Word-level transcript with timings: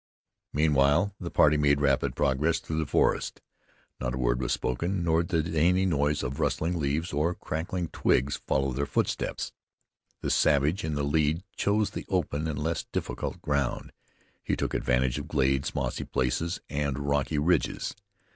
Meanwhile 0.51 1.13
the 1.19 1.29
party 1.29 1.57
made 1.57 1.79
rapid 1.79 2.15
progress 2.15 2.57
through 2.57 2.79
the 2.79 2.87
forest. 2.87 3.39
Not 3.99 4.15
a 4.15 4.17
word 4.17 4.41
was 4.41 4.51
spoken, 4.51 5.03
nor 5.03 5.21
did 5.21 5.53
any 5.55 5.85
noise 5.85 6.23
of 6.23 6.39
rustling 6.39 6.79
leaves 6.79 7.13
or 7.13 7.35
crackling 7.35 7.87
twigs 7.89 8.37
follow 8.47 8.71
their 8.73 8.87
footsteps. 8.87 9.51
The 10.21 10.31
savage 10.31 10.83
in 10.83 10.95
the 10.95 11.03
lead 11.03 11.43
chose 11.55 11.91
the 11.91 12.07
open 12.09 12.47
and 12.47 12.57
less 12.57 12.83
difficult 12.85 13.43
ground; 13.43 13.91
he 14.43 14.55
took 14.55 14.73
advantage 14.73 15.19
of 15.19 15.27
glades, 15.27 15.75
mossy 15.75 16.03
places, 16.05 16.61
and 16.67 16.97
rocky 16.97 17.37
ridges. 17.37 17.95